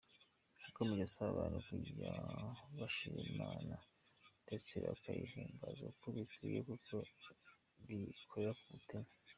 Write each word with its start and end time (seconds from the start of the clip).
Yakomeje 0.63 1.03
asaba 1.05 1.29
abantu 1.33 1.57
kujya 1.67 2.11
bashima 2.77 3.19
Imana 3.31 3.75
ndetse 4.45 4.73
bakayihimbaza 4.85 5.81
uko 5.91 6.05
bikwiye 6.15 6.59
kuko 6.69 6.93
biyikora 7.85 8.51
ku 8.59 8.65
mutima. 8.73 9.07